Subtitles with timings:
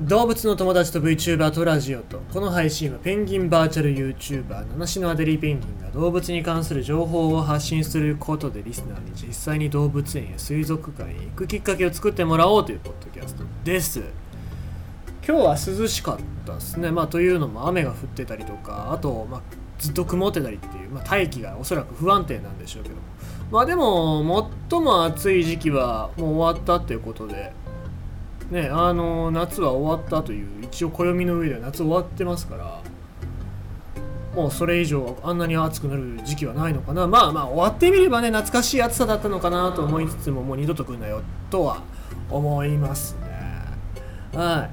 [0.00, 14.00] 動物の友達と VTuber とラジオとこの配信はペンギンバーチャル YouTuber 七種のアデリーペンギンが動物に関する情報を発信することでリスナーに実際に動物園や水族館へ行くきっかけを作ってもらおうというポッドキャストです。
[15.28, 16.90] 今日は涼しかったですね。
[16.90, 19.42] まあというのも雨が降ってたりとかあと、まあ、
[19.78, 22.94] ずっと曇ってたりっていう、まあ、大気がおそらく不安定なんでしょうけど
[23.50, 27.52] まあでも最も暑い時期はもう終わったっていうことで。
[28.50, 32.82] ねあの夏は終わったという一応暦の上では夏終わってますから
[34.34, 37.06] もうそれ以上あんなに暑くなる時期はないのかな。
[37.08, 41.82] まあまあ終わってみればね懐かしい暑さだったのかなと思いつつももう二度と来んなよとは
[42.30, 44.38] 思いますね。
[44.38, 44.70] はい。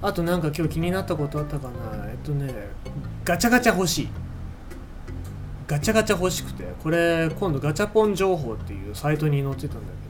[0.00, 2.06] あとなんか今日気になったことあったかな。
[2.06, 2.54] えっとね
[3.24, 4.08] ガチャガチャ欲しい。
[5.66, 10.07] ガチャガチャ欲しくてこれ今度ガチャポン情報っていうサイトに載ってたんだけど。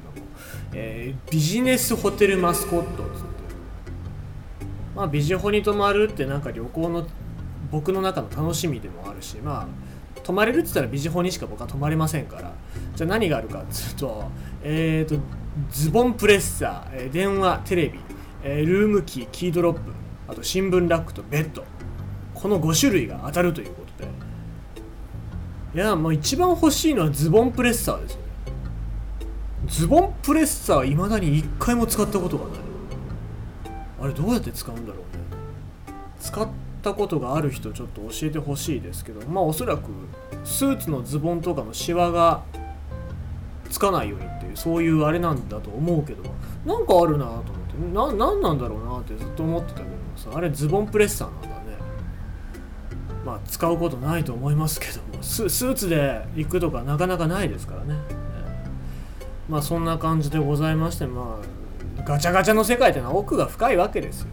[0.73, 3.29] えー、ビジネスホテルマスコットっつって。
[4.95, 7.07] まあビジホに泊まるってなんか旅行の
[7.71, 9.67] 僕の中の楽しみでもあるしまあ
[10.23, 12.53] 泊まれるって言ったらビジホにしか僕は泊まれませんから。
[12.97, 14.25] じゃあ何があるかっつうと
[14.63, 15.23] えっ、ー、と
[15.71, 18.01] ズボンプレッサー、えー、電話テレビ、
[18.43, 19.81] えー、ルームキーキードロップ
[20.27, 21.65] あと新聞ラックとベッド。
[22.35, 24.11] この5種類が当たるということで。
[25.75, 28.21] いやもう一番欲しいのはズボンプレッサーですよ。
[29.69, 32.59] ズボンプレッサーいまだに1回も使ったことがない。
[34.01, 35.23] あれどうやって使うんだろうね。
[36.21, 36.49] 使っ
[36.83, 39.91] たことがある人ちょっと教えてほしいですけどまあおそらく
[40.45, 42.43] スーツのズボンとかのシワが
[43.71, 46.23] つかないようにっていうそういうあれなんだと思うけど
[46.65, 47.59] なんかあるなと思って。
[47.93, 51.55] 何なんだろうなってずっと思ってたけどさあれズボンプレッサーなんだね。
[53.25, 57.95] まあ使うことないと思いますけどもスーツで行くとかなかなかないですからね。
[59.49, 64.29] まあそんな感じでございましてまあガチャガチャの世界ってのは奥が深いわけですよ。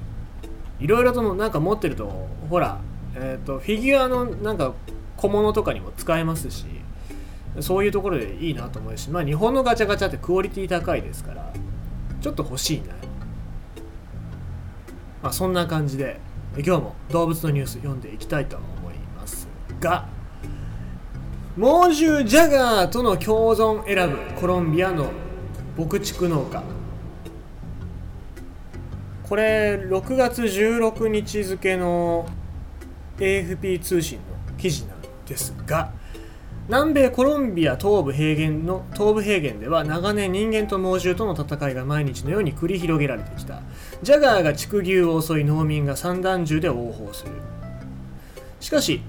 [0.80, 2.80] いろいろとなんか持ってるとほら
[3.16, 4.74] えっ、ー、とフィギュアのなんか
[5.18, 6.66] 小物とかにも使えますし
[7.62, 11.54] そういうところでいいなと思うしまあ日本のガチャガチャってクオリティ高いですから
[12.20, 12.94] ちょっと欲しいな。
[15.24, 16.20] まあそんな感じで
[16.58, 19.48] 今日も動物のニュース読んでいきたいと思います
[19.80, 20.08] が
[21.58, 25.10] 猛獣ジャガーとの共存選ぶコロンビアの
[25.78, 26.62] 牧畜農家。
[29.24, 32.28] これ6月16日付の
[33.18, 35.94] AFP 通信の記事なんですが
[36.68, 43.62] 南米コロンビア東部平原の東部平原では長年人間と猛獣との戦いが毎日のように繰り広げられてきた。
[44.04, 47.32] ジャガーが畜牛を襲い農民が散弾銃で応報する。
[48.60, 49.02] しかし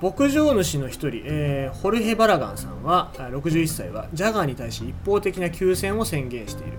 [0.00, 6.78] 牧場主の一人、えー、ホルヘ・バラガンさんは61歳はジャガーに対し一方的な休戦を宣言している。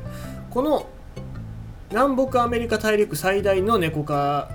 [0.49, 0.87] この
[1.91, 4.49] 南北アメリカ大陸最大の猫科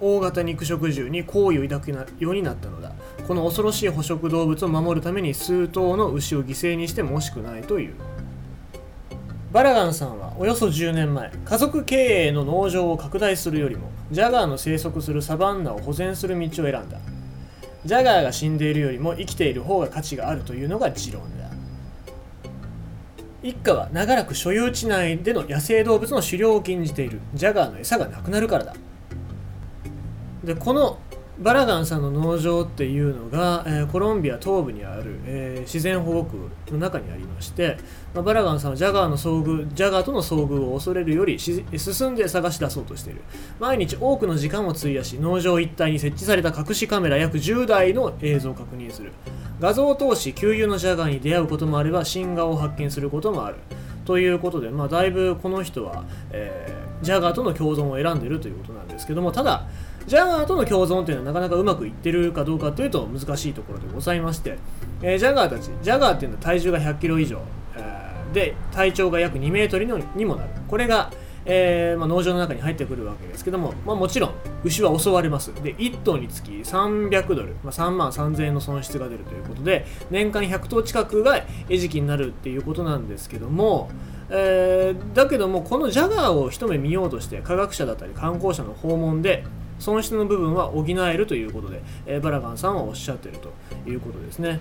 [0.00, 2.92] 大型肉食獣に好意を抱くようになったのだ。
[3.26, 7.94] この恐ろしい捕食動物を守るために数頭の牛を犠牲にしても惜しくないという。
[9.52, 11.96] バラガンさんはおよそ10年前家族経
[12.26, 16.98] 営の農場を拡大するよりもジャガーの生息するサバンナを保全する道を選んだ。
[17.84, 21.50] ジャガーが死んでいるよりも生きている方が価値があるというのが持論だ。
[23.42, 27.20] 一家は長らく所有地内での野生動物の狩猟を禁じている。
[27.32, 28.74] ジャガーの餌がなくなるからだ。
[30.44, 30.98] でこの
[31.40, 36.36] バラガンさんの農場っていうのが、えー、コロンビア東部にある、えー、自然保護区
[36.70, 37.78] の中にありまして、
[38.12, 43.22] まあ、バラガンさんはジャガーの遭遇ジャガーとの遭遇を恐れるより進んで探し出そうとしている。
[43.58, 49.12] 毎日多くの時間を費やし農場一帯に設置された隠しカメラ約10台の映像を確認する。
[49.60, 53.56] 画像を通し給油のジャガーに出会うこともあれば新顔を発見することもある。
[54.04, 59.68] ということで、まあ、だいぶこの人は、えー、ジャガーとの共存を選んでいるということなんですけどもただ
[60.06, 64.58] ジャガーとの共存というのはなかなかうまくいってるかどうかというと難しいところでございまして、
[65.02, 67.40] えー、ジャガーたちジャガーっていうのは体重が100キロ以上、
[67.76, 69.84] えー、で体長が約2メートル
[70.16, 70.50] にもなる。
[70.68, 71.10] これが、
[71.44, 75.54] えーまあ、農場の中に入ってくるわけですけども、まあ、もちろん牛は襲われます。
[75.62, 83.90] で1頭につき300ドル、まあ、3万3000円の損失が出るということで年間100頭近くが餌食になるっていうことなんですけども
[84.30, 89.44] えー、だけどもこのジャガーを一目見ようとして科学者だったり観光者の訪問で
[89.80, 93.52] 損失の部分は補えるということで、えー、バラガンさんはおっしゃっていると
[93.90, 94.60] いうことですね。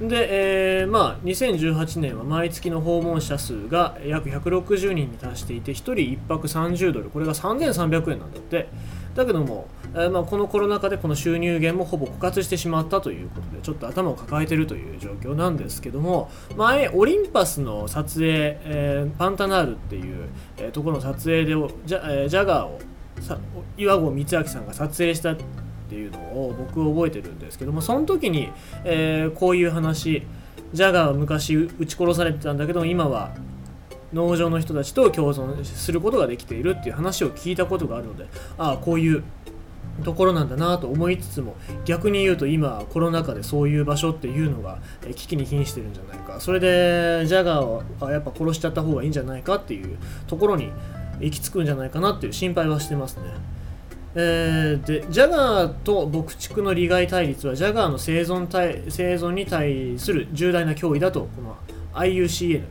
[0.00, 8.68] で、えー、まあ、2018年は毎月の訪問者数が約160人に達していて、1人1泊30ドル、これが3300円なんだって。
[9.16, 20.28] だけども、えーまあ、このコロナ禍でこの収入源もほぼ枯渇してしまったということでちょっと頭を抱えているという状況なんですけども前オリンパスの撮影、えー、パンタナールっていう、
[20.58, 22.78] えー、ところの撮影でジャ,、えー、ジャガーを
[23.20, 23.38] さ
[23.76, 25.36] 岩合光明さんが撮影したっ
[25.88, 28.50] ていうのを僕覚えてるんですけどもその時に、
[28.84, 30.22] えー、こういう話
[30.72, 33.34] ジャガーは昔撃ち殺されてたんだけど今は
[34.12, 38.26] 農場の人たちと共存することができているっていう話を聞いたことがあるので
[38.58, 39.22] ああこういう
[40.04, 44.78] ところなんだなと思いつつも逆に言うと今コロナ禍でそういう場所っていうのが
[45.14, 46.40] 危機に瀕してるんじゃないか。
[46.40, 49.96] それでジャガーはやっぱ殺しちゃった方がいいんじゃないかっていう
[50.26, 50.70] ところに
[51.20, 53.22] 行き着くんじゃないかなっていう心配はしてますね。
[54.18, 61.56] えー、でジャガーと牧畜の利害対立はジャガーの生存対生存に対する重大な脅威だとこの
[61.92, 62.64] IUCN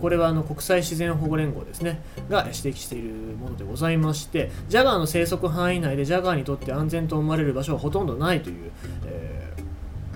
[0.00, 8.70] これはあの国際自然保護連合ですねが指摘しているものでございましてジャガーの生息範囲内でジャガーにとって安全と思われる場所はほとんどないという、
[9.06, 9.52] え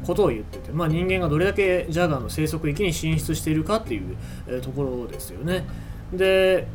[0.02, 4.16] ー、ことを言ってて、まあ、人間がどれだけジャガーの生息域に進出しているかっていう、
[4.62, 5.64] ところですよね
[6.12, 6.66] で、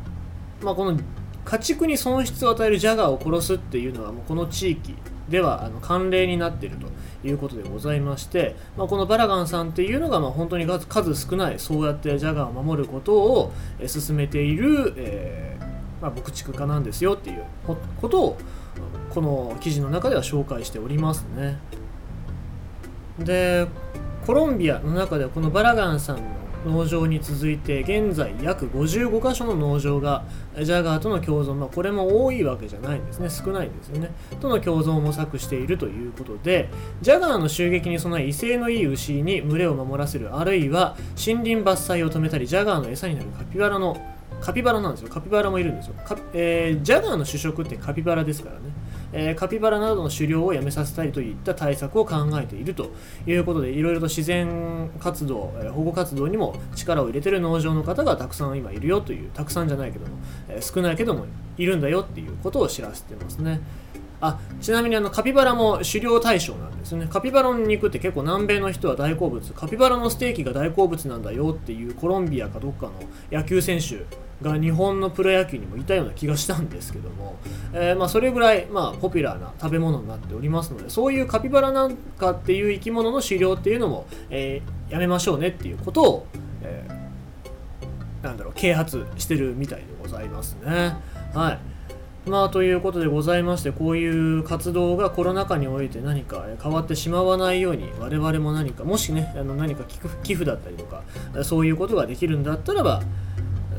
[0.62, 0.98] まあ、この
[1.44, 4.94] 家畜に損失を与えるジャガーを殺すっていうのはもうこの地域
[5.28, 6.88] ではあの慣例になっていると
[7.26, 13.52] いうことでございまして、まあ、このバラガンさんっていうのがまあ本当に数少ないそうやってジャガーを守ることを
[13.86, 17.44] 進めている、えーまあ、牧畜家なんですよっていう
[18.00, 18.38] ことを
[19.10, 21.58] この記事の中では紹介しておりますね。
[23.18, 23.66] で
[24.26, 26.22] コロンビアの中ではこのバラガンさんの
[26.64, 30.24] 農場に続いて現在約55箇所の農場が
[30.56, 33.30] ジャガーとの共存、まあ、これも多いわけじゃないんですね。
[33.30, 34.10] 少ないんですよね。
[34.40, 36.70] との共存を模索しているということで
[37.02, 43.96] ジャガーの襲撃に備え威勢のいい牛に群れを守らせるあるいは森林伐採を止めたりジャガーの餌になるカピバラの
[44.40, 45.08] カピバラなんですよ。
[45.08, 45.94] カピバラもいるんですよ、
[46.34, 48.70] えー、ジャガーの主食ってカピバラですからね。
[49.16, 52.90] え、カピバラなどの狩猟をやめさせたりといった対策を考えていると
[53.26, 60.16] いうことでいろいろと自然活動、え、保護活動にも力を入れてる農場の方がたくさん今いるよというたくさんじゃないけども、
[60.48, 61.26] え、少ないけども
[61.56, 63.60] いるんだよっていうことを知らせてますね。
[64.26, 67.06] あちなみにあのカピバラも狩猟対象なんですね。
[67.10, 69.52] カピバラの肉って結構南米の人は大好物。
[69.52, 72.92] カピバラのステーキが大好物なんだよっていうコロンビアかどっかの
[73.30, 74.06] 野球選手
[74.42, 77.36] が日本のプロ野球にもいたような気がしたんですけども、
[77.72, 86.26] えー、まあ、それぐらい、まあ、ポピュラーな食べ物になっておりますのでそういうカピバラなんかっていう生き物の狩猟っていうのも、えー、やめましょうねっていうことを、
[86.62, 90.96] えー、なんだろう啓発してるみたいでございますね。
[91.34, 91.73] はい。
[92.26, 99.84] まあということでございましてこういう活動がコロナ禍において何か変わってしまわないように我々も何かもしねあの何か
[100.22, 101.02] 寄付だったりとか
[101.44, 103.02] そういうことができるんだったらば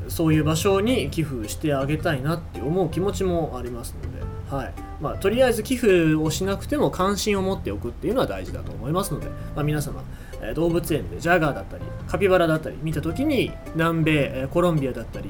[0.08, 4.74] そういう場所に寄付してあげたいなって思う気持ちもありますので、はい。
[5.02, 10.04] まあ、とりあえず寄付をしなくても関心を持っておくっていうのは大事だと思いますので、まあ、皆様、
[10.42, 15.30] え動物園でジャガーだったりカピバラだったり見た時に南米、えコロンビアだったり、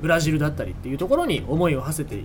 [0.00, 2.22] ブラジルだったりっていうところに思いを馳せて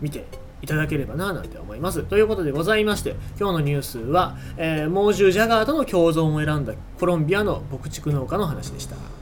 [0.00, 0.26] みて
[0.62, 2.02] いただければななんて思います。
[2.02, 9.15] ということでございまして今日のニュースは、えー、猛獣ジャガーとの共存を選んだコロンビアの牧畜農家の話でした。